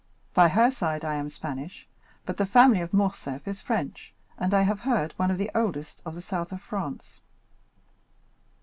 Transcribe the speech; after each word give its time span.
By 0.33 0.47
her 0.47 0.71
side 0.71 1.05
I 1.05 1.13
am 1.13 1.29
Spanish, 1.29 1.87
but 2.25 2.37
the 2.37 2.47
family 2.47 2.81
of 2.81 2.91
Morcerf 2.91 3.47
is 3.47 3.61
French, 3.61 4.15
and, 4.35 4.51
I 4.51 4.63
have 4.63 4.79
heard, 4.79 5.13
one 5.15 5.29
of 5.29 5.37
the 5.37 5.51
oldest 5.53 6.01
of 6.07 6.15
the 6.15 6.23
south 6.23 6.51
of 6.51 6.59
France." 6.59 7.21